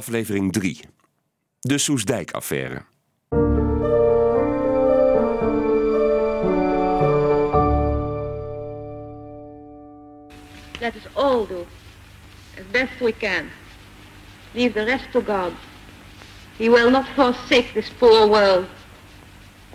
Aflevering 0.00 0.50
3. 0.50 0.80
De 1.60 1.78
Soesdijk-affaire. 1.78 2.86
Let 10.80 10.96
us 10.96 11.06
all 11.14 11.44
do 11.44 11.66
as 12.56 12.64
best 12.72 13.00
we 13.00 13.12
can. 13.12 13.50
Leave 14.54 14.72
the 14.72 14.86
rest 14.86 15.04
to 15.12 15.20
God. 15.20 15.52
He 16.56 16.70
will 16.70 16.90
not 16.90 17.06
forsake 17.14 17.74
this 17.74 17.90
poor 17.90 18.26
world 18.26 18.66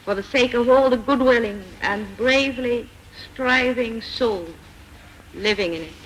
for 0.03 0.15
the 0.15 0.23
sake 0.23 0.55
of 0.55 0.69
all 0.69 0.89
the 0.89 0.97
good-willing 0.97 1.63
and 1.81 2.07
bravely 2.17 2.89
striving 3.31 4.01
souls 4.01 4.49
living 5.35 5.75
in 5.75 5.81
it. 5.83 6.04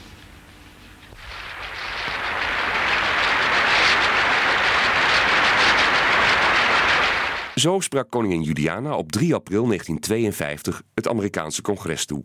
Zo 7.60 7.80
sprak 7.80 8.10
koningin 8.10 8.42
Juliana 8.42 8.98
op 8.98 9.12
3 9.12 9.34
april 9.34 9.66
1952 9.66 10.84
het 10.94 11.08
Amerikaanse 11.08 11.62
congres 11.62 12.06
toe. 12.06 12.24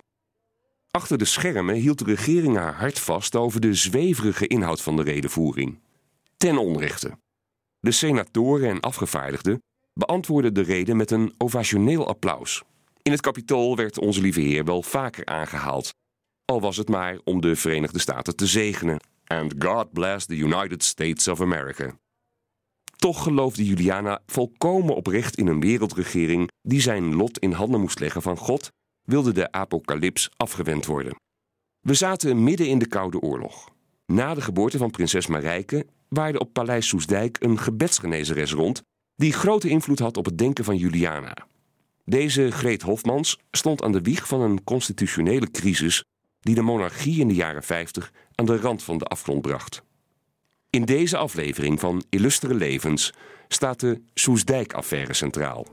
Achter 0.90 1.18
de 1.18 1.24
schermen 1.24 1.74
hield 1.74 1.98
de 1.98 2.04
regering 2.04 2.56
haar 2.56 2.74
hart 2.74 2.98
vast 2.98 3.36
over 3.36 3.60
de 3.60 3.74
zweverige 3.74 4.46
inhoud 4.46 4.82
van 4.82 4.96
de 4.96 5.02
redenvoering. 5.02 5.80
Ten 6.36 6.58
onrechte. 6.58 7.18
De 7.80 7.90
senatoren 7.90 8.68
en 8.68 8.80
afgevaardigden 8.80 9.62
beantwoordden 9.92 10.54
de 10.54 10.62
reden 10.62 10.96
met 10.96 11.10
een 11.10 11.34
ovationeel 11.38 12.08
applaus. 12.08 12.62
In 13.02 13.12
het 13.12 13.20
kapitool 13.20 13.76
werd 13.76 13.98
onze 13.98 14.20
lieve 14.20 14.40
heer 14.40 14.64
wel 14.64 14.82
vaker 14.82 15.24
aangehaald, 15.24 15.94
al 16.44 16.60
was 16.60 16.76
het 16.76 16.88
maar 16.88 17.18
om 17.24 17.40
de 17.40 17.56
Verenigde 17.56 17.98
Staten 17.98 18.36
te 18.36 18.46
zegenen. 18.46 19.00
And 19.24 19.54
God 19.58 19.92
bless 19.92 20.26
the 20.26 20.36
United 20.36 20.82
States 20.82 21.28
of 21.28 21.40
America. 21.40 21.98
Toch 23.04 23.22
geloofde 23.22 23.64
Juliana 23.64 24.20
volkomen 24.26 24.94
oprecht 24.94 25.36
in 25.36 25.46
een 25.46 25.60
wereldregering 25.60 26.50
die 26.62 26.80
zijn 26.80 27.14
lot 27.14 27.38
in 27.38 27.52
handen 27.52 27.80
moest 27.80 28.00
leggen 28.00 28.22
van 28.22 28.36
God, 28.36 28.68
wilde 29.02 29.32
de 29.32 29.52
apocalyps 29.52 30.30
afgewend 30.36 30.86
worden. 30.86 31.16
We 31.80 31.94
zaten 31.94 32.44
midden 32.44 32.68
in 32.68 32.78
de 32.78 32.86
Koude 32.86 33.20
Oorlog. 33.20 33.68
Na 34.06 34.34
de 34.34 34.40
geboorte 34.40 34.78
van 34.78 34.90
prinses 34.90 35.26
Marijke 35.26 35.86
waarde 36.08 36.38
op 36.38 36.52
Paleis 36.52 36.88
Soesdijk 36.88 37.36
een 37.40 37.58
gebedsgenezeres 37.58 38.52
rond 38.52 38.82
die 39.16 39.32
grote 39.32 39.68
invloed 39.68 39.98
had 39.98 40.16
op 40.16 40.24
het 40.24 40.38
denken 40.38 40.64
van 40.64 40.76
Juliana. 40.76 41.36
Deze 42.04 42.50
Greet 42.50 42.82
Hofmans 42.82 43.38
stond 43.50 43.82
aan 43.82 43.92
de 43.92 44.00
wieg 44.00 44.26
van 44.26 44.40
een 44.40 44.64
constitutionele 44.64 45.50
crisis 45.50 46.04
die 46.40 46.54
de 46.54 46.62
monarchie 46.62 47.20
in 47.20 47.28
de 47.28 47.34
jaren 47.34 47.62
50 47.62 48.12
aan 48.34 48.46
de 48.46 48.56
rand 48.56 48.82
van 48.82 48.98
de 48.98 49.04
afgrond 49.04 49.42
bracht. 49.42 49.82
In 50.74 50.84
deze 50.84 51.16
aflevering 51.16 51.80
van 51.80 52.04
Illustere 52.10 52.54
Levens 52.54 53.12
staat 53.48 53.80
de 53.80 54.02
Soesdijk-affaire 54.14 55.14
centraal. 55.14 55.66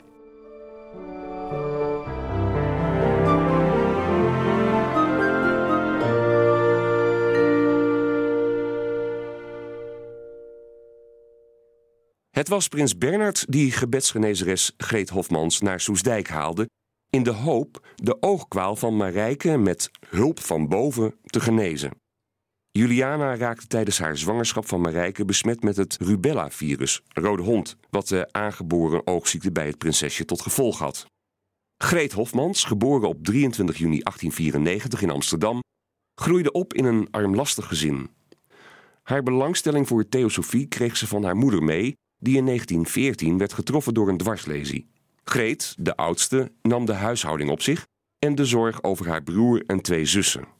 Het 12.29 12.47
was 12.47 12.67
prins 12.67 12.97
Bernard 12.97 13.45
die 13.51 13.71
gebedsgenezeres 13.71 14.71
Greet 14.77 15.09
Hofmans 15.09 15.59
naar 15.59 15.79
Soesdijk 15.79 16.27
haalde, 16.27 16.69
in 17.09 17.23
de 17.23 17.31
hoop 17.31 17.87
de 17.95 18.21
oogkwaal 18.21 18.75
van 18.75 18.97
Marijke 18.97 19.57
met 19.57 19.91
hulp 20.09 20.39
van 20.39 20.67
boven 20.67 21.15
te 21.25 21.39
genezen. 21.39 22.00
Juliana 22.73 23.35
raakte 23.35 23.67
tijdens 23.67 23.99
haar 23.99 24.17
zwangerschap 24.17 24.67
van 24.67 24.81
Marijke 24.81 25.25
besmet 25.25 25.63
met 25.63 25.75
het 25.75 25.97
rubella-virus, 25.99 27.01
rode 27.07 27.41
hond, 27.41 27.77
wat 27.89 28.07
de 28.07 28.27
aangeboren 28.31 29.07
oogziekte 29.07 29.51
bij 29.51 29.67
het 29.67 29.77
prinsesje 29.77 30.25
tot 30.25 30.41
gevolg 30.41 30.79
had. 30.79 31.05
Greet 31.77 32.11
Hofmans, 32.11 32.63
geboren 32.63 33.07
op 33.07 33.23
23 33.23 33.77
juni 33.77 33.99
1894 33.99 35.01
in 35.01 35.09
Amsterdam, 35.09 35.59
groeide 36.21 36.51
op 36.51 36.73
in 36.73 36.85
een 36.85 37.07
armlastig 37.11 37.67
gezin. 37.67 38.09
Haar 39.03 39.23
belangstelling 39.23 39.87
voor 39.87 40.09
theosofie 40.09 40.67
kreeg 40.67 40.97
ze 40.97 41.07
van 41.07 41.23
haar 41.23 41.35
moeder 41.35 41.63
mee, 41.63 41.95
die 42.17 42.37
in 42.37 42.45
1914 42.45 43.37
werd 43.37 43.53
getroffen 43.53 43.93
door 43.93 44.09
een 44.09 44.17
dwarslesie. 44.17 44.89
Greet, 45.23 45.75
de 45.79 45.95
oudste, 45.95 46.51
nam 46.61 46.85
de 46.85 46.93
huishouding 46.93 47.49
op 47.49 47.61
zich 47.61 47.85
en 48.19 48.35
de 48.35 48.45
zorg 48.45 48.83
over 48.83 49.07
haar 49.07 49.23
broer 49.23 49.63
en 49.65 49.81
twee 49.81 50.05
zussen. 50.05 50.59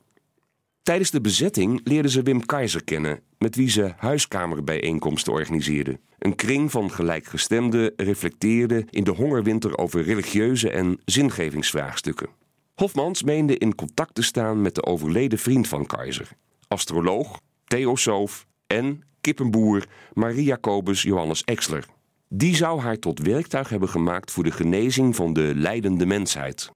Tijdens 0.83 1.11
de 1.11 1.21
bezetting 1.21 1.81
leerde 1.83 2.09
ze 2.09 2.21
Wim 2.21 2.45
Keizer 2.45 2.83
kennen, 2.83 3.19
met 3.37 3.55
wie 3.55 3.69
ze 3.69 3.93
huiskamerbijeenkomsten 3.97 5.33
organiseerde. 5.33 5.99
Een 6.19 6.35
kring 6.35 6.71
van 6.71 6.91
gelijkgestemden 6.91 7.93
reflecteerde 7.95 8.85
in 8.89 9.03
de 9.03 9.11
hongerwinter 9.11 9.77
over 9.77 10.03
religieuze 10.03 10.69
en 10.69 10.99
zingevingsvraagstukken. 11.05 12.29
Hofmans 12.75 13.23
meende 13.23 13.57
in 13.57 13.75
contact 13.75 14.15
te 14.15 14.21
staan 14.21 14.61
met 14.61 14.75
de 14.75 14.85
overleden 14.85 15.39
vriend 15.39 15.67
van 15.67 15.85
Keizer, 15.85 16.29
astroloog, 16.67 17.39
theosoof 17.65 18.45
en 18.67 19.01
kippenboer 19.21 19.85
Marie 20.13 20.43
Jacobus 20.43 21.01
Johannes 21.01 21.43
Exler. 21.43 21.85
Die 22.29 22.55
zou 22.55 22.79
haar 22.79 22.99
tot 22.99 23.19
werktuig 23.19 23.69
hebben 23.69 23.89
gemaakt 23.89 24.31
voor 24.31 24.43
de 24.43 24.51
genezing 24.51 25.15
van 25.15 25.33
de 25.33 25.51
lijdende 25.55 26.05
mensheid. 26.05 26.71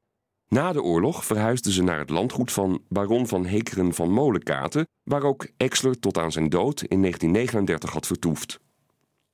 Na 0.48 0.72
de 0.72 0.82
oorlog 0.82 1.26
verhuisde 1.26 1.72
ze 1.72 1.84
naar 1.84 2.00
het 2.00 2.10
landgoed 2.10 2.52
van 2.52 2.82
baron 2.90 3.28
van 3.28 3.46
Hekeren 3.46 3.94
van 3.94 4.12
Molenkaten, 4.12 4.88
waar 5.04 5.24
ook 5.24 5.48
Exler 5.58 6.00
tot 6.00 6.18
aan 6.18 6.32
zijn 6.32 6.50
dood 6.50 6.82
in 6.82 7.02
1939 7.02 7.92
had 7.94 8.08
vertoefd. 8.08 8.60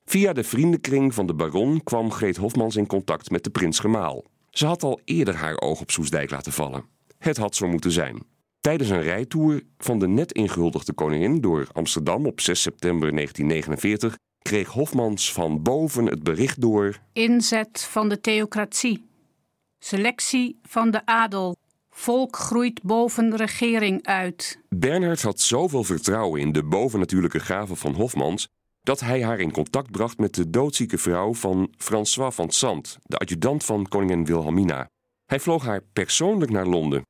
Via 0.05 0.33
de 0.33 0.43
vriendenkring 0.43 1.13
van 1.13 1.27
de 1.27 1.33
baron 1.33 1.83
kwam 1.83 2.11
Greet 2.11 2.37
Hofmans 2.37 2.75
in 2.75 2.87
contact 2.87 3.29
met 3.29 3.43
de 3.43 3.49
prins 3.49 3.79
Gemaal. 3.79 4.23
Ze 4.49 4.65
had 4.65 4.83
al 4.83 4.99
eerder 5.05 5.35
haar 5.35 5.59
oog 5.59 5.81
op 5.81 5.91
Soesdijk 5.91 6.31
laten 6.31 6.51
vallen. 6.51 6.85
Het 7.17 7.37
had 7.37 7.55
zo 7.55 7.67
moeten 7.67 7.91
zijn. 7.91 8.23
Tijdens 8.59 8.89
een 8.89 9.01
rijtour 9.01 9.61
van 9.77 9.99
de 9.99 10.07
net 10.07 10.31
ingehuldigde 10.31 10.93
koningin 10.93 11.41
door 11.41 11.67
Amsterdam 11.71 12.25
op 12.25 12.39
6 12.39 12.61
september 12.61 13.15
1949 13.15 14.17
kreeg 14.41 14.67
Hofmans 14.67 15.33
van 15.33 15.61
boven 15.61 16.05
het 16.05 16.23
bericht 16.23 16.61
door. 16.61 16.99
Inzet 17.13 17.83
van 17.89 18.09
de 18.09 18.21
theocratie. 18.21 19.09
Selectie 19.83 20.59
van 20.63 20.91
de 20.91 21.05
adel. 21.05 21.55
Volk 21.89 22.35
groeit 22.35 22.81
boven 22.83 23.35
regering 23.35 24.05
uit. 24.05 24.59
Bernhard 24.69 25.21
had 25.21 25.39
zoveel 25.39 25.83
vertrouwen 25.83 26.41
in 26.41 26.51
de 26.51 26.63
bovennatuurlijke 26.63 27.39
gaven 27.39 27.77
van 27.77 27.93
Hofmans 27.93 28.47
dat 28.81 28.99
hij 28.99 29.23
haar 29.23 29.39
in 29.39 29.51
contact 29.51 29.91
bracht 29.91 30.17
met 30.17 30.33
de 30.33 30.49
doodzieke 30.49 30.97
vrouw 30.97 31.33
van 31.33 31.73
François 31.77 32.35
van 32.35 32.51
Sant, 32.51 32.97
de 33.03 33.17
adjudant 33.17 33.63
van 33.63 33.87
koningin 33.87 34.25
Wilhelmina. 34.25 34.89
Hij 35.25 35.39
vloog 35.39 35.65
haar 35.65 35.81
persoonlijk 35.93 36.51
naar 36.51 36.67
Londen. 36.67 37.01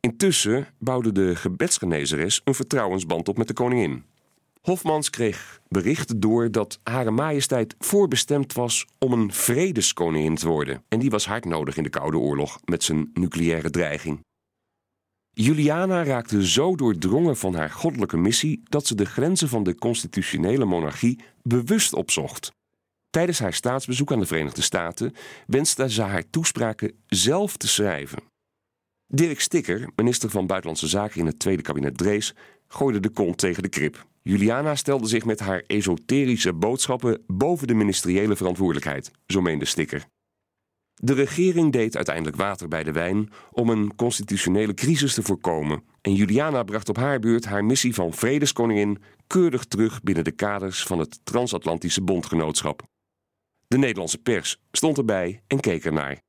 Intussen 0.00 0.66
bouwde 0.78 1.12
de 1.12 1.36
gebedsgenezeres 1.36 2.40
een 2.44 2.54
vertrouwensband 2.54 3.28
op 3.28 3.38
met 3.38 3.48
de 3.48 3.54
koningin. 3.54 4.04
Hofmans 4.64 5.10
kreeg 5.10 5.60
bericht 5.68 6.20
door 6.20 6.50
dat 6.50 6.78
Hare 6.82 7.10
Majesteit 7.10 7.74
voorbestemd 7.78 8.52
was 8.52 8.86
om 8.98 9.12
een 9.12 9.32
vredeskoningin 9.32 10.34
te 10.34 10.48
worden. 10.48 10.82
En 10.88 10.98
die 10.98 11.10
was 11.10 11.26
hard 11.26 11.44
nodig 11.44 11.76
in 11.76 11.82
de 11.82 11.88
Koude 11.88 12.18
Oorlog 12.18 12.58
met 12.64 12.82
zijn 12.82 13.10
nucleaire 13.14 13.70
dreiging. 13.70 14.20
Juliana 15.30 16.04
raakte 16.04 16.46
zo 16.46 16.76
doordrongen 16.76 17.36
van 17.36 17.54
haar 17.54 17.70
goddelijke 17.70 18.16
missie 18.16 18.62
dat 18.64 18.86
ze 18.86 18.94
de 18.94 19.04
grenzen 19.04 19.48
van 19.48 19.62
de 19.62 19.74
constitutionele 19.74 20.64
monarchie 20.64 21.20
bewust 21.42 21.94
opzocht. 21.94 22.52
Tijdens 23.10 23.38
haar 23.38 23.54
staatsbezoek 23.54 24.12
aan 24.12 24.20
de 24.20 24.26
Verenigde 24.26 24.62
Staten 24.62 25.14
wenste 25.46 25.90
ze 25.90 26.02
haar 26.02 26.30
toespraken 26.30 26.92
zelf 27.06 27.56
te 27.56 27.68
schrijven. 27.68 28.22
Dirk 29.06 29.40
Stikker, 29.40 29.88
minister 29.96 30.30
van 30.30 30.46
Buitenlandse 30.46 30.88
Zaken 30.88 31.20
in 31.20 31.26
het 31.26 31.38
tweede 31.38 31.62
kabinet 31.62 31.96
Drees, 31.96 32.34
gooide 32.68 33.00
de 33.00 33.10
kont 33.10 33.38
tegen 33.38 33.62
de 33.62 33.68
krip. 33.68 34.12
Juliana 34.28 34.74
stelde 34.74 35.06
zich 35.06 35.24
met 35.24 35.40
haar 35.40 35.62
esoterische 35.66 36.52
boodschappen 36.52 37.22
boven 37.26 37.66
de 37.66 37.74
ministeriële 37.74 38.36
verantwoordelijkheid, 38.36 39.10
zo 39.26 39.40
meende 39.40 39.64
Stikker. 39.64 40.06
De 40.94 41.12
regering 41.12 41.72
deed 41.72 41.96
uiteindelijk 41.96 42.36
water 42.36 42.68
bij 42.68 42.82
de 42.82 42.92
wijn 42.92 43.30
om 43.50 43.68
een 43.68 43.94
constitutionele 43.96 44.74
crisis 44.74 45.14
te 45.14 45.22
voorkomen. 45.22 45.82
En 46.00 46.14
Juliana 46.14 46.62
bracht 46.62 46.88
op 46.88 46.96
haar 46.96 47.18
beurt 47.18 47.44
haar 47.44 47.64
missie 47.64 47.94
van 47.94 48.12
vredeskoningin 48.12 49.02
keurig 49.26 49.64
terug 49.64 50.02
binnen 50.02 50.24
de 50.24 50.32
kaders 50.32 50.82
van 50.82 50.98
het 50.98 51.20
transatlantische 51.24 52.02
bondgenootschap. 52.02 52.82
De 53.66 53.78
Nederlandse 53.78 54.18
pers 54.18 54.60
stond 54.72 54.98
erbij 54.98 55.42
en 55.46 55.60
keek 55.60 55.84
ernaar. 55.84 56.20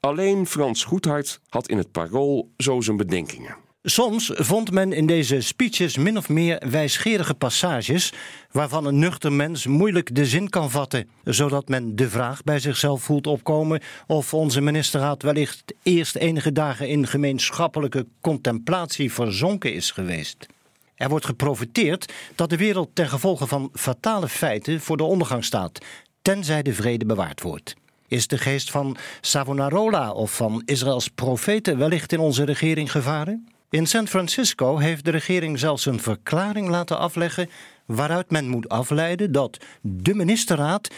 Alleen 0.00 0.46
Frans 0.46 0.84
Goedhart 0.84 1.40
had 1.48 1.68
in 1.68 1.76
het 1.76 1.92
parool 1.92 2.52
zo 2.56 2.80
zijn 2.80 2.96
bedenkingen. 2.96 3.65
Soms 3.88 4.30
vond 4.34 4.70
men 4.70 4.92
in 4.92 5.06
deze 5.06 5.40
speeches 5.40 5.96
min 5.96 6.16
of 6.16 6.28
meer 6.28 6.62
wijsgerige 6.70 7.34
passages 7.34 8.12
waarvan 8.50 8.86
een 8.86 8.98
nuchter 8.98 9.32
mens 9.32 9.66
moeilijk 9.66 10.14
de 10.14 10.26
zin 10.26 10.48
kan 10.48 10.70
vatten, 10.70 11.08
zodat 11.24 11.68
men 11.68 11.96
de 11.96 12.10
vraag 12.10 12.42
bij 12.42 12.58
zichzelf 12.58 13.02
voelt 13.02 13.26
opkomen 13.26 13.80
of 14.06 14.34
onze 14.34 14.60
ministerraad 14.60 15.22
wellicht 15.22 15.74
eerst 15.82 16.16
enige 16.16 16.52
dagen 16.52 16.88
in 16.88 17.06
gemeenschappelijke 17.06 18.06
contemplatie 18.20 19.12
verzonken 19.12 19.74
is 19.74 19.90
geweest. 19.90 20.46
Er 20.94 21.08
wordt 21.08 21.26
geprofiteerd 21.26 22.12
dat 22.34 22.50
de 22.50 22.56
wereld 22.56 22.90
ten 22.94 23.08
gevolge 23.08 23.46
van 23.46 23.70
fatale 23.72 24.28
feiten 24.28 24.80
voor 24.80 24.96
de 24.96 25.04
ondergang 25.04 25.44
staat, 25.44 25.78
tenzij 26.22 26.62
de 26.62 26.74
vrede 26.74 27.06
bewaard 27.06 27.42
wordt. 27.42 27.74
Is 28.08 28.26
de 28.26 28.38
geest 28.38 28.70
van 28.70 28.96
Savonarola 29.20 30.12
of 30.12 30.36
van 30.36 30.62
Israëls 30.64 31.08
profeten 31.08 31.78
wellicht 31.78 32.12
in 32.12 32.20
onze 32.20 32.44
regering 32.44 32.90
gevaren? 32.90 33.48
In 33.70 33.86
San 33.86 34.08
Francisco 34.08 34.78
heeft 34.78 35.04
de 35.04 35.10
regering 35.10 35.58
zelfs 35.58 35.86
een 35.86 36.00
verklaring 36.00 36.68
laten 36.68 36.98
afleggen 36.98 37.50
waaruit 37.86 38.30
men 38.30 38.48
moet 38.48 38.68
afleiden 38.68 39.32
dat 39.32 39.58
de 39.80 40.14
ministerraad 40.14 40.88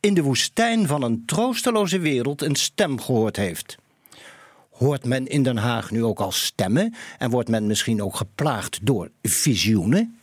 in 0.00 0.14
de 0.14 0.22
woestijn 0.22 0.86
van 0.86 1.02
een 1.02 1.22
troosteloze 1.26 1.98
wereld 1.98 2.42
een 2.42 2.54
stem 2.54 3.00
gehoord 3.00 3.36
heeft. 3.36 3.76
Hoort 4.70 5.04
men 5.04 5.26
in 5.26 5.42
Den 5.42 5.56
Haag 5.56 5.90
nu 5.90 6.04
ook 6.04 6.20
al 6.20 6.32
stemmen 6.32 6.94
en 7.18 7.30
wordt 7.30 7.48
men 7.48 7.66
misschien 7.66 8.02
ook 8.02 8.16
geplaagd 8.16 8.78
door 8.82 9.10
visioenen? 9.22 10.18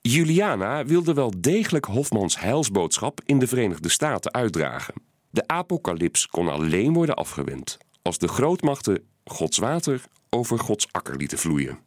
Juliana 0.00 0.84
wilde 0.84 1.14
wel 1.14 1.32
degelijk 1.38 1.84
Hofmans 1.84 2.40
heilsboodschap 2.40 3.20
in 3.24 3.38
de 3.38 3.46
Verenigde 3.46 3.88
Staten 3.88 4.32
uitdragen. 4.32 4.94
De 5.30 5.46
apocalyps 5.46 6.26
kon 6.26 6.48
alleen 6.48 6.92
worden 6.92 7.14
afgewend 7.14 7.78
als 8.02 8.18
de 8.18 8.28
grootmachten 8.28 9.02
Gods 9.24 9.58
water 9.58 10.02
over 10.34 10.58
Gods 10.58 10.86
akker 10.90 11.16
lieten 11.16 11.38
vloeien. 11.38 11.78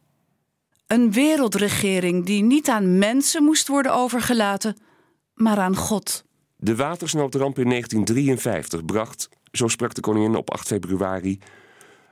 Een 0.86 1.12
wereldregering 1.12 2.26
die 2.26 2.42
niet 2.42 2.68
aan 2.68 2.98
mensen 2.98 3.44
moest 3.44 3.68
worden 3.68 3.94
overgelaten, 3.94 4.76
maar 5.34 5.58
aan 5.58 5.76
God. 5.76 6.24
De 6.56 6.76
watersnoodramp 6.76 7.58
in 7.58 7.68
1953 7.68 8.84
bracht, 8.84 9.28
zo 9.52 9.68
sprak 9.68 9.94
de 9.94 10.00
koningin 10.00 10.36
op 10.36 10.50
8 10.50 10.66
februari, 10.66 11.38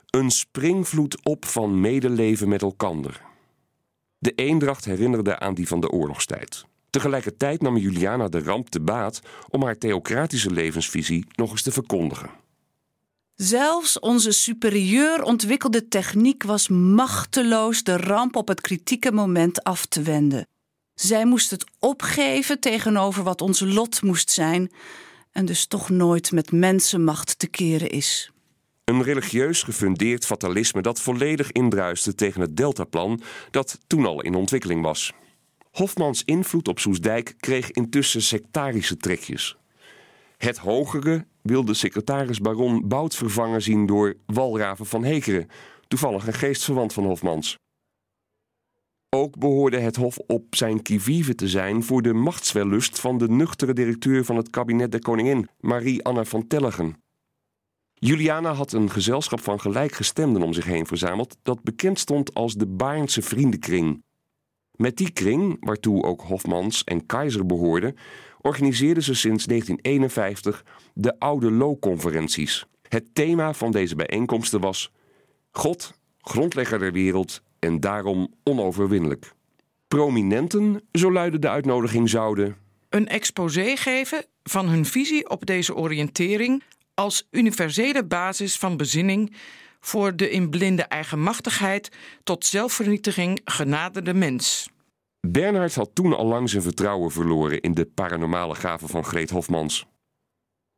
een 0.09 0.31
springvloed 0.31 1.25
op 1.25 1.45
van 1.45 1.81
medeleven 1.81 2.47
met 2.47 2.61
elkander. 2.61 3.21
De 4.17 4.31
eendracht 4.31 4.85
herinnerde 4.85 5.39
aan 5.39 5.53
die 5.53 5.67
van 5.67 5.79
de 5.79 5.89
oorlogstijd. 5.89 6.65
Tegelijkertijd 6.89 7.61
nam 7.61 7.77
Juliana 7.77 8.27
de 8.27 8.39
ramp 8.39 8.69
te 8.69 8.79
baat 8.79 9.21
om 9.49 9.63
haar 9.63 9.77
theocratische 9.77 10.51
levensvisie 10.51 11.25
nog 11.35 11.51
eens 11.51 11.61
te 11.61 11.71
verkondigen. 11.71 12.29
Zelfs 13.37 13.99
onze 13.99 14.31
superieur 14.31 15.23
ontwikkelde 15.23 15.87
techniek 15.87 16.43
was 16.43 16.67
machteloos 16.67 17.83
de 17.83 17.97
ramp 17.97 18.35
op 18.35 18.47
het 18.47 18.61
kritieke 18.61 19.11
moment 19.11 19.63
af 19.63 19.85
te 19.85 20.01
wenden. 20.01 20.47
Zij 20.93 21.25
moest 21.25 21.51
het 21.51 21.65
opgeven 21.79 22.59
tegenover 22.59 23.23
wat 23.23 23.41
ons 23.41 23.59
lot 23.59 24.01
moest 24.01 24.31
zijn 24.31 24.71
en 25.31 25.45
dus 25.45 25.65
toch 25.65 25.89
nooit 25.89 26.31
met 26.31 26.51
mensenmacht 26.51 27.39
te 27.39 27.47
keren 27.47 27.89
is. 27.89 28.31
Een 28.83 29.03
religieus 29.03 29.63
gefundeerd 29.63 30.25
fatalisme 30.25 30.81
dat 30.81 31.01
volledig 31.01 31.51
indruiste 31.51 32.15
tegen 32.15 32.41
het 32.41 32.57
Deltaplan 32.57 33.21
dat 33.51 33.79
toen 33.87 34.05
al 34.05 34.21
in 34.21 34.35
ontwikkeling 34.35 34.81
was. 34.81 35.13
Hofmans 35.71 36.23
invloed 36.23 36.67
op 36.67 36.79
Soesdijk 36.79 37.35
kreeg 37.39 37.71
intussen 37.71 38.21
sectarische 38.21 38.97
trekjes. 38.97 39.57
Het 40.37 40.57
hogere 40.57 41.25
wilde 41.47 41.73
secretaris 41.73 42.39
baron 42.39 42.87
Bout 42.87 43.15
vervangen 43.15 43.61
zien 43.61 43.85
door 43.85 44.15
Walraven 44.25 44.85
van 44.85 45.03
Hekeren, 45.03 45.47
toevallig 45.87 46.27
een 46.27 46.33
geestverwant 46.33 46.93
van 46.93 47.05
Hofmans. 47.05 47.57
Ook 49.09 49.37
behoorde 49.37 49.79
het 49.79 49.95
Hof 49.95 50.17
op 50.17 50.55
zijn 50.55 50.81
kivive 50.81 51.35
te 51.35 51.47
zijn 51.47 51.83
voor 51.83 52.01
de 52.01 52.13
machtswellust 52.13 52.99
van 52.99 53.17
de 53.17 53.29
nuchtere 53.29 53.73
directeur 53.73 54.25
van 54.25 54.35
het 54.35 54.49
kabinet 54.49 54.91
der 54.91 55.01
koningin, 55.01 55.49
Marie-Anna 55.59 56.23
van 56.23 56.47
Tellegen. 56.47 56.95
Juliana 57.93 58.53
had 58.53 58.73
een 58.73 58.89
gezelschap 58.89 59.39
van 59.39 59.59
gelijkgestemden 59.59 60.41
om 60.41 60.53
zich 60.53 60.65
heen 60.65 60.87
verzameld 60.87 61.37
dat 61.43 61.63
bekend 61.63 61.99
stond 61.99 62.33
als 62.33 62.53
de 62.53 62.67
Baarnse 62.67 63.21
Vriendenkring. 63.21 64.03
Met 64.71 64.97
die 64.97 65.11
kring, 65.11 65.57
waartoe 65.59 66.03
ook 66.03 66.21
Hofmans 66.21 66.83
en 66.83 67.05
Keizer 67.05 67.45
behoorden, 67.45 67.95
organiseerden 68.41 69.03
ze 69.03 69.13
sinds 69.13 69.45
1951 69.45 70.65
de 70.93 71.19
Oude 71.19 71.51
Lo-conferenties. 71.51 72.65
Het 72.89 73.15
thema 73.15 73.53
van 73.53 73.71
deze 73.71 73.95
bijeenkomsten 73.95 74.59
was 74.59 74.91
God, 75.51 75.93
grondlegger 76.21 76.79
der 76.79 76.91
wereld 76.91 77.41
en 77.59 77.79
daarom 77.79 78.33
onoverwinnelijk. 78.43 79.31
Prominenten, 79.87 80.81
zo 80.91 81.11
luidde 81.11 81.39
de 81.39 81.49
uitnodiging, 81.49 82.09
zouden 82.09 82.57
een 82.89 83.07
exposé 83.07 83.75
geven 83.75 84.25
van 84.43 84.67
hun 84.67 84.85
visie 84.85 85.29
op 85.29 85.45
deze 85.45 85.75
oriëntering 85.75 86.63
als 86.93 87.27
universele 87.31 88.05
basis 88.05 88.57
van 88.57 88.77
bezinning 88.77 89.35
voor 89.79 90.15
de 90.15 90.29
in 90.29 90.49
blinde 90.49 90.83
eigenmachtigheid 90.83 91.91
tot 92.23 92.45
zelfvernietiging 92.45 93.41
genaderde 93.43 94.13
mens. 94.13 94.69
Bernhard 95.31 95.75
had 95.75 95.89
toen 95.93 96.13
al 96.13 96.25
lang 96.25 96.49
zijn 96.49 96.61
vertrouwen 96.63 97.11
verloren 97.11 97.61
in 97.61 97.73
de 97.73 97.85
paranormale 97.85 98.55
gaven 98.55 98.87
van 98.87 99.03
Greet 99.03 99.29
Hofmans. 99.29 99.85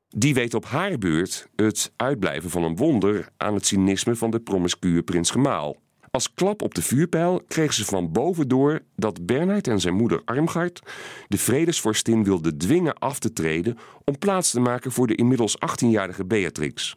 Die 0.08 0.34
weet 0.34 0.54
op 0.54 0.66
haar 0.66 0.98
beurt 0.98 1.50
het 1.56 1.92
uitblijven 1.96 2.50
van 2.50 2.64
een 2.64 2.76
wonder 2.76 3.30
aan 3.38 3.54
het 3.54 3.66
cynisme 3.66 4.16
van 4.16 4.32
de 4.32 4.40
promiscue 4.40 5.04
prins 5.04 5.32
Gemaal. 5.32 5.76
Als 6.12 6.34
klap 6.34 6.62
op 6.62 6.74
de 6.74 6.82
vuurpijl 6.82 7.42
kreeg 7.48 7.74
ze 7.74 7.86
van 7.86 8.12
boven 8.12 8.48
door 8.48 8.82
dat 8.96 9.26
Bernhard 9.26 9.68
en 9.68 9.80
zijn 9.80 9.94
moeder 9.94 10.22
Armgard 10.26 10.82
de 11.28 11.38
vredesvorstin 11.38 12.24
wilden 12.24 12.58
dwingen 12.58 12.94
af 12.94 13.20
te 13.20 13.34
treden 13.34 13.78
om 14.04 14.18
plaats 14.18 14.52
te 14.52 14.60
maken 14.60 14.92
voor 14.92 15.08
de 15.08 15.16
inmiddels 15.16 15.58
18-jarige 15.58 16.26
Beatrix. 16.26 16.96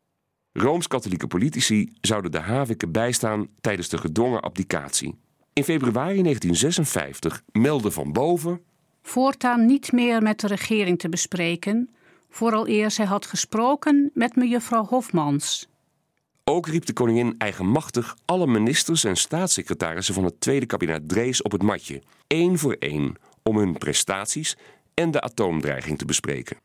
Rooms-katholieke 0.52 1.26
politici 1.26 1.92
zouden 2.00 2.30
de 2.30 2.40
Havike 2.40 2.88
bijstaan 2.88 3.48
tijdens 3.60 3.88
de 3.88 3.98
gedwongen 3.98 4.42
abdicatie. 4.42 5.21
In 5.54 5.64
februari 5.64 6.22
1956 6.22 7.42
meldde 7.52 7.90
van 7.90 8.12
boven. 8.12 8.60
Voortaan 9.02 9.66
niet 9.66 9.92
meer 9.92 10.22
met 10.22 10.40
de 10.40 10.46
regering 10.46 10.98
te 10.98 11.08
bespreken, 11.08 11.90
vooral 12.30 12.68
eer 12.68 12.90
zij 12.90 13.04
had 13.04 13.26
gesproken 13.26 14.10
met 14.14 14.36
mevrouw 14.36 14.84
Hofmans. 14.84 15.68
Ook 16.44 16.66
riep 16.66 16.86
de 16.86 16.92
koningin 16.92 17.34
eigenmachtig 17.38 18.16
alle 18.24 18.46
ministers 18.46 19.04
en 19.04 19.16
staatssecretarissen 19.16 20.14
van 20.14 20.24
het 20.24 20.40
tweede 20.40 20.66
kabinet 20.66 21.08
Drees 21.08 21.42
op 21.42 21.52
het 21.52 21.62
matje, 21.62 22.02
één 22.26 22.58
voor 22.58 22.76
één, 22.78 23.14
om 23.42 23.56
hun 23.56 23.78
prestaties 23.78 24.56
en 24.94 25.10
de 25.10 25.20
atoomdreiging 25.20 25.98
te 25.98 26.04
bespreken. 26.04 26.56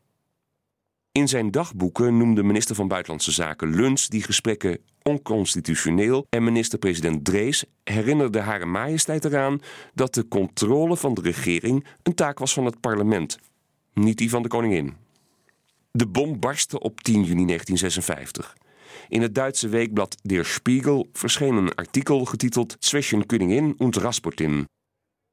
In 1.18 1.28
zijn 1.28 1.50
dagboeken 1.50 2.16
noemde 2.16 2.42
minister 2.42 2.74
van 2.74 2.88
Buitenlandse 2.88 3.32
Zaken 3.32 3.74
Luns 3.74 4.08
die 4.08 4.22
gesprekken 4.22 4.78
onconstitutioneel 5.02 6.26
en 6.30 6.44
minister-president 6.44 7.24
Drees 7.24 7.64
herinnerde 7.84 8.40
Hare 8.40 8.66
Majesteit 8.66 9.24
eraan 9.24 9.60
dat 9.94 10.14
de 10.14 10.28
controle 10.28 10.96
van 10.96 11.14
de 11.14 11.20
regering 11.20 11.86
een 12.02 12.14
taak 12.14 12.38
was 12.38 12.52
van 12.52 12.64
het 12.64 12.80
parlement, 12.80 13.38
niet 13.94 14.18
die 14.18 14.30
van 14.30 14.42
de 14.42 14.48
koningin. 14.48 14.94
De 15.90 16.06
bom 16.06 16.40
barstte 16.40 16.80
op 16.80 17.00
10 17.00 17.14
juni 17.14 17.44
1956. 17.46 18.56
In 19.08 19.22
het 19.22 19.34
Duitse 19.34 19.68
weekblad 19.68 20.16
Der 20.22 20.44
Spiegel 20.44 21.08
verscheen 21.12 21.54
een 21.54 21.74
artikel 21.74 22.24
getiteld 22.24 22.76
Zwischen 22.78 23.26
Königin 23.26 23.74
und 23.76 23.96
Rasputin. 23.96 24.66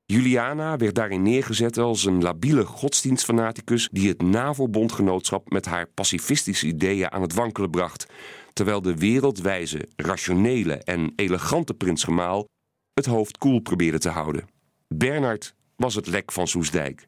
Juliana 0.08 0.78
werd 0.78 0.96
daarin 0.96 1.22
neergezet 1.22 1.78
als 1.78 2.06
een 2.06 2.22
labiele 2.22 2.66
godsdienstfanaticus 2.66 3.90
die 3.92 4.08
het 4.08 4.22
NAVO-bondgenootschap 4.22 5.50
met 5.52 5.66
haar 5.66 5.88
pacifistische 5.88 6.68
ideeën 6.68 7.12
aan 7.12 7.22
het 7.22 7.34
wankelen 7.34 7.70
bracht, 7.70 8.06
terwijl 8.54 8.82
de 8.82 8.96
wereldwijze, 8.96 9.88
rationele 9.96 10.74
en 10.74 11.14
elegante 11.16 11.74
prins 11.74 12.04
Gemaal 12.04 12.46
het 12.94 13.06
hoofd 13.06 13.38
koel 13.38 13.60
probeerde 13.60 14.00
te 14.00 14.10
houden. 14.10 14.48
Bernard 14.88 15.56
was 15.76 15.96
het 15.96 16.08
lek 16.08 16.32
van 16.32 16.48
Soesdijk. 16.48 17.08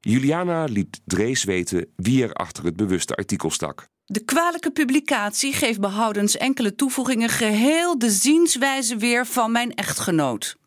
Juliana 0.00 0.64
liet 0.64 1.00
Drees 1.04 1.44
weten 1.44 1.92
wie 1.96 2.22
er 2.22 2.32
achter 2.32 2.64
het 2.64 2.76
bewuste 2.76 3.14
artikel 3.14 3.50
stak. 3.50 3.86
De 4.04 4.24
kwalijke 4.24 4.70
publicatie 4.70 5.52
geeft 5.52 5.80
behoudens 5.80 6.36
enkele 6.36 6.74
toevoegingen 6.74 7.28
geheel 7.28 7.98
de 7.98 8.10
zienswijze 8.10 8.96
weer 8.96 9.26
van 9.26 9.52
mijn 9.52 9.74
echtgenoot. 9.74 10.60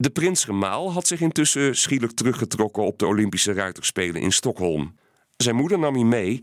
De 0.00 0.10
prins 0.10 0.44
Gemaal 0.44 0.92
had 0.92 1.06
zich 1.06 1.20
intussen 1.20 1.76
schielijk 1.76 2.12
teruggetrokken 2.12 2.82
op 2.82 2.98
de 2.98 3.06
Olympische 3.06 3.52
Ruiterspelen 3.52 4.20
in 4.20 4.32
Stockholm. 4.32 4.94
Zijn 5.36 5.56
moeder 5.56 5.78
nam 5.78 5.94
hij 5.94 6.04
mee, 6.04 6.42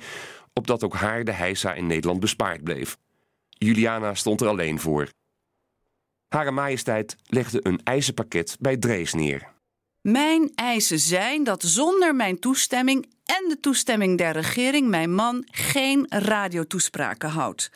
opdat 0.54 0.84
ook 0.84 0.94
haar 0.94 1.24
de 1.24 1.32
heisa 1.32 1.74
in 1.74 1.88
Nederland 1.88 2.20
bespaard 2.20 2.64
bleef. 2.64 2.98
Juliana 3.50 4.14
stond 4.14 4.42
er 4.42 4.48
alleen 4.48 4.80
voor. 4.80 5.10
Hare 6.28 6.52
majesteit 6.52 7.16
legde 7.26 7.60
een 7.62 7.80
ijzerpakket 7.84 8.58
bij 8.60 8.78
Drees 8.78 9.14
neer. 9.14 9.54
Mijn 10.02 10.52
eisen 10.56 11.00
zijn 11.00 11.44
dat 11.44 11.64
zonder 11.64 12.16
mijn 12.16 12.40
toestemming 12.40 13.06
en 13.26 13.50
de 13.50 13.60
toestemming 13.60 14.18
der 14.18 14.32
regering 14.32 14.88
mijn 14.88 15.14
man 15.14 15.48
geen 15.52 16.06
radiotoespraken 16.10 17.30
houdt. 17.30 17.72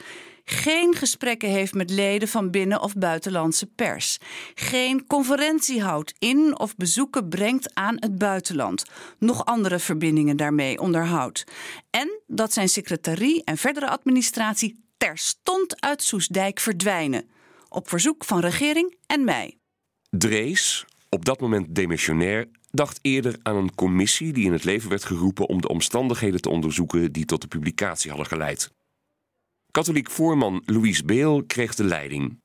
Geen 0.52 0.96
gesprekken 0.96 1.50
heeft 1.50 1.74
met 1.74 1.90
leden 1.90 2.28
van 2.28 2.52
binnen- 2.52 2.82
of 2.82 2.94
buitenlandse 2.94 3.66
pers. 3.66 4.18
Geen 4.56 5.08
conferentie 5.08 5.82
houdt 5.82 6.14
in 6.20 6.60
of 6.60 6.76
bezoeken 6.76 7.30
brengt 7.30 7.76
aan 7.76 7.96
het 8.00 8.18
buitenland. 8.18 8.86
Nog 9.18 9.46
andere 9.46 9.80
verbindingen 9.80 10.38
daarmee 10.38 10.80
onderhoudt. 10.80 11.44
En 11.90 12.22
dat 12.28 12.54
zijn 12.54 12.70
secretarie 12.70 13.44
en 13.44 13.58
verdere 13.58 13.90
administratie 13.90 14.84
terstond 14.98 15.82
uit 15.82 16.04
Soesdijk 16.04 16.60
verdwijnen. 16.60 17.30
Op 17.68 17.90
verzoek 17.90 18.26
van 18.26 18.40
regering 18.40 18.96
en 19.08 19.24
mij. 19.24 19.58
Drees, 20.10 20.86
op 21.10 21.26
dat 21.26 21.40
moment 21.40 21.76
demissionair, 21.76 22.48
dacht 22.72 23.00
eerder 23.02 23.36
aan 23.44 23.56
een 23.56 23.76
commissie 23.76 24.34
die 24.34 24.46
in 24.46 24.54
het 24.54 24.64
leven 24.64 24.90
werd 24.90 25.06
geroepen 25.06 25.48
om 25.48 25.62
de 25.62 25.68
omstandigheden 25.68 26.42
te 26.42 26.50
onderzoeken 26.50 27.12
die 27.12 27.26
tot 27.26 27.42
de 27.42 27.48
publicatie 27.48 28.10
hadden 28.10 28.28
geleid. 28.28 28.78
Katholiek 29.72 30.10
voorman 30.12 30.62
Louise 30.66 31.06
Beel 31.06 31.44
kreeg 31.44 31.76
de 31.76 31.84
leiding. 31.84 32.40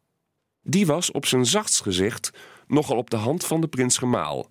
Die 0.62 0.86
was 0.86 1.10
op 1.10 1.26
zijn 1.26 1.46
zachtst 1.46 1.82
gezegd 1.82 2.30
nogal 2.66 2.96
op 2.96 3.10
de 3.10 3.16
hand 3.16 3.46
van 3.46 3.60
de 3.60 3.68
prins 3.68 3.98
gemaal. 3.98 4.50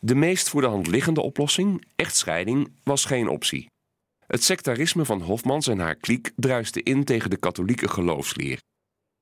De 0.00 0.14
meest 0.14 0.48
voor 0.48 0.60
de 0.60 0.66
hand 0.66 0.86
liggende 0.86 1.20
oplossing, 1.20 1.84
echtscheiding, 1.96 2.72
was 2.82 3.04
geen 3.04 3.28
optie. 3.28 3.66
Het 4.26 4.44
sectarisme 4.44 5.04
van 5.04 5.20
Hofmans 5.20 5.66
en 5.66 5.78
haar 5.78 5.94
kliek 5.94 6.32
druiste 6.36 6.82
in 6.82 7.04
tegen 7.04 7.30
de 7.30 7.36
katholieke 7.36 7.88
geloofsleer. 7.88 8.58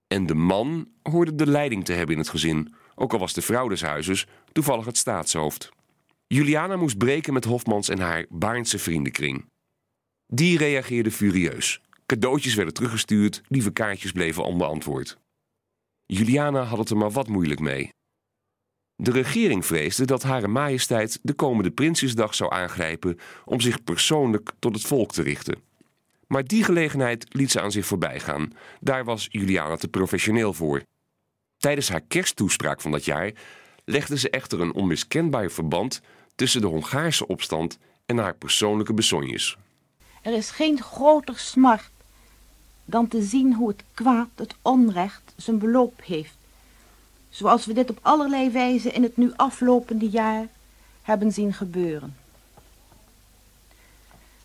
En 0.07 0.27
de 0.27 0.35
man 0.35 0.89
hoorde 1.03 1.35
de 1.35 1.47
leiding 1.47 1.85
te 1.85 1.93
hebben 1.93 2.15
in 2.15 2.21
het 2.21 2.31
gezin, 2.31 2.75
ook 2.95 3.13
al 3.13 3.19
was 3.19 3.33
de 3.33 3.43
vrouw 3.43 3.69
des 3.69 3.83
huizes 3.83 4.27
toevallig 4.53 4.85
het 4.85 4.97
staatshoofd. 4.97 5.71
Juliana 6.27 6.77
moest 6.77 6.99
breken 6.99 7.33
met 7.33 7.45
Hofmans 7.45 7.89
en 7.89 7.99
haar 7.99 8.27
Baarnse 8.29 8.79
vriendenkring. 8.79 9.45
Die 10.27 10.59
reageerde 10.59 11.11
furieus. 11.11 11.81
Cadeautjes 12.07 12.55
werden 12.55 12.75
teruggestuurd, 12.75 13.43
lieve 13.49 13.71
kaartjes 13.71 14.13
bleven 14.13 14.45
onbeantwoord. 14.45 15.19
Juliana 16.07 16.63
had 16.63 16.79
het 16.79 16.91
er 16.91 16.97
maar 16.97 17.11
wat 17.11 17.29
moeilijk 17.29 17.61
mee. 17.61 17.91
De 18.97 19.11
regering 19.11 19.67
vreesde 19.67 20.05
dat 20.05 20.23
Hare 20.23 20.49
Majesteit 20.49 21.19
de 21.23 21.33
komende 21.33 21.71
Prinsjesdag 21.71 22.35
zou 22.35 22.53
aangrijpen 22.53 23.19
om 23.45 23.61
zich 23.61 23.85
persoonlijk 23.85 24.51
tot 24.59 24.75
het 24.75 24.85
volk 24.85 25.13
te 25.13 25.23
richten. 25.23 25.63
Maar 26.27 26.45
die 26.45 26.65
gelegenheid 26.65 27.27
liet 27.29 27.51
ze 27.51 27.61
aan 27.61 27.73
zich 27.73 27.87
voorbij 27.87 28.21
gaan. 28.21 28.53
Daar 28.81 29.05
was 29.05 29.29
Juliana 29.31 29.77
te 29.77 29.89
professioneel 29.89 30.53
voor. 30.53 30.83
Tijdens 31.57 31.89
haar 31.89 32.01
kersttoespraak 32.01 32.81
van 32.81 32.91
dat 32.91 33.05
jaar 33.05 33.33
legde 33.85 34.19
ze 34.19 34.31
echter 34.31 34.61
een 34.61 34.75
onmiskenbaar 34.75 35.51
verband 35.51 36.01
tussen 36.35 36.61
de 36.61 36.67
Hongaarse 36.67 37.27
opstand 37.27 37.79
en 38.07 38.19
haar 38.19 38.35
persoonlijke 38.35 38.95
besonjes. 38.95 39.57
Er 40.23 40.33
is 40.33 40.51
geen 40.51 40.83
groter 40.83 41.39
smart 41.39 41.91
dan 42.85 43.09
te 43.09 43.23
zien 43.23 43.55
hoe 43.55 43.69
het 43.69 43.85
kwaad, 43.95 44.29
het 44.35 44.55
onrecht, 44.63 45.33
zijn 45.37 45.59
beloop 45.59 46.01
heeft. 46.05 46.35
Zoals 47.29 47.67
we 47.67 47.73
dit 47.73 47.91
op 47.91 47.99
allerlei 48.03 48.51
wijze 48.51 48.91
in 48.91 49.03
het 49.03 49.17
nu 49.17 49.33
aflopende 49.37 50.09
jaar 50.09 50.47
hebben 51.03 51.33
zien 51.33 51.53
gebeuren. 51.53 52.17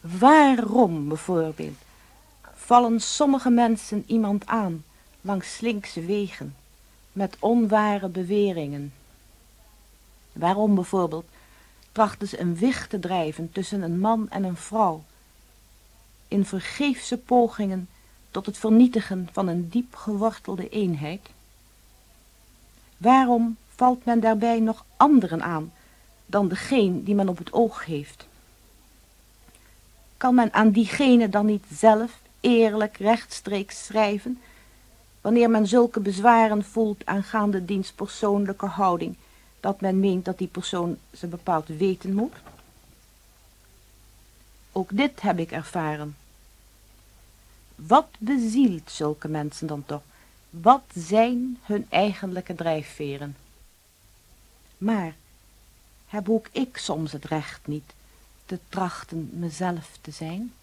Waarom 0.02 1.08
bijvoorbeeld 1.08 1.78
vallen 2.54 3.00
sommige 3.00 3.50
mensen 3.50 4.04
iemand 4.08 4.46
aan 4.46 4.84
langs 5.22 5.56
slinkse 5.56 6.06
wegen 6.06 6.56
met 7.12 7.36
onware 7.40 8.08
beweringen? 8.08 8.94
Waarom 10.34 10.76
bijvoorbeeld 10.76 11.26
trachten 11.92 12.28
ze 12.28 12.40
een 12.40 12.56
wicht 12.56 12.90
te 12.90 13.00
drijven 13.00 13.52
tussen 13.52 13.82
een 13.82 14.00
man 14.00 14.30
en 14.30 14.44
een 14.44 14.58
vrouw 14.58 15.04
in 16.28 16.46
vergeefse 16.46 17.18
pogingen 17.18 17.90
tot 18.38 18.46
het 18.46 18.58
vernietigen 18.58 19.30
van 19.32 19.48
een 19.48 19.70
diep 19.70 19.96
gewortelde 19.96 20.70
eenheid? 20.70 21.30
Waarom 22.98 23.58
valt 23.76 24.06
men 24.06 24.20
daarbij 24.20 24.60
nog 24.60 24.86
anderen 24.98 25.44
aan 25.44 25.72
dan 26.26 26.48
degene 26.48 27.04
die 27.04 27.16
men 27.16 27.30
op 27.30 27.38
het 27.38 27.54
oog 27.54 27.86
heeft? 27.86 28.28
Kan 30.18 30.36
men 30.36 30.54
aan 30.54 30.72
diegene 30.72 31.30
dan 31.30 31.46
niet 31.46 31.64
zelf 31.74 32.20
eerlijk 32.40 32.98
rechtstreeks 32.98 33.86
schrijven, 33.86 34.42
wanneer 35.22 35.50
men 35.50 35.68
zulke 35.68 36.00
bezwaren 36.00 36.64
voelt 36.64 37.06
aangaande 37.06 37.66
diens 37.66 37.92
persoonlijke 37.92 38.66
houding, 38.66 39.16
dat 39.60 39.82
men 39.82 40.00
meent 40.00 40.26
dat 40.26 40.38
die 40.38 40.48
persoon 40.48 40.98
ze 41.14 41.28
bepaald 41.28 41.68
weten 41.68 42.14
moet? 42.14 42.36
Ook 44.72 44.90
dit 44.94 45.22
heb 45.22 45.40
ik 45.40 45.52
ervaren. 45.52 46.16
Wat 47.78 48.08
bezielt 48.20 48.92
zulke 48.92 49.28
mensen 49.28 49.68
dan 49.68 49.86
toch? 49.86 50.02
Wat 50.50 50.84
zijn 50.94 51.58
hun 51.62 51.86
eigenlijke 51.90 52.56
drijfveren? 52.56 53.36
Maar 54.78 55.16
heb 56.08 56.30
ook 56.30 56.48
ik 56.52 56.78
soms 56.78 57.12
het 57.12 57.26
recht 57.26 57.68
niet 57.68 57.94
te 58.46 58.60
trachten 58.70 59.30
mezelf 59.34 59.98
te 60.02 60.12
zijn? 60.12 60.54